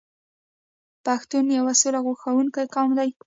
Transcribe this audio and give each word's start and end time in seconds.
پښتون 1.05 1.45
یو 1.57 1.65
سوله 1.81 1.99
خوښوونکی 2.05 2.63
قوم 2.75 2.89
دی. 2.99 3.09